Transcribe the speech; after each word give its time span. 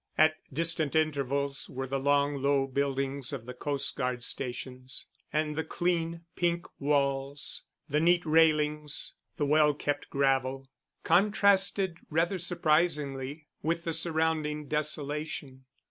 At 0.17 0.33
distant 0.51 0.95
intervals 0.95 1.69
were 1.69 1.85
the 1.85 1.99
long, 1.99 2.41
low 2.41 2.65
buildings 2.65 3.31
of 3.31 3.45
the 3.45 3.53
coastguard 3.53 4.23
stations; 4.23 5.05
and 5.31 5.55
the 5.55 5.63
clean, 5.63 6.21
pink 6.35 6.65
walls, 6.81 7.65
the 7.87 7.99
neat 7.99 8.25
railings, 8.25 9.13
the 9.37 9.45
well 9.45 9.75
kept 9.75 10.09
gravel, 10.09 10.71
contrasted 11.03 11.99
rather 12.09 12.39
surprisingly 12.39 13.45
with 13.61 13.83
the 13.83 13.93
surrounding 13.93 14.67
desolation. 14.67 15.65